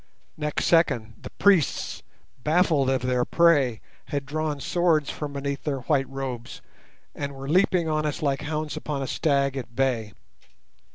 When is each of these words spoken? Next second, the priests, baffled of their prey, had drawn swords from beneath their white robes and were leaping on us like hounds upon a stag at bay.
Next 0.35 0.65
second, 0.65 1.13
the 1.21 1.29
priests, 1.29 2.01
baffled 2.43 2.89
of 2.89 3.03
their 3.03 3.23
prey, 3.23 3.81
had 4.05 4.25
drawn 4.25 4.59
swords 4.59 5.11
from 5.11 5.33
beneath 5.33 5.63
their 5.63 5.81
white 5.81 6.09
robes 6.09 6.59
and 7.13 7.35
were 7.35 7.47
leaping 7.47 7.87
on 7.87 8.07
us 8.07 8.23
like 8.23 8.41
hounds 8.41 8.75
upon 8.75 9.03
a 9.03 9.07
stag 9.07 9.55
at 9.55 9.75
bay. 9.75 10.13